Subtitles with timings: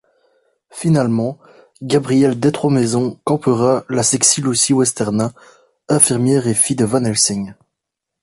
[0.71, 1.37] Finalement,
[1.83, 5.31] Gabrielle Destroismaisons campera la sexy Lucy Westerna,
[5.89, 7.53] infirmière et fille de Van Helsing.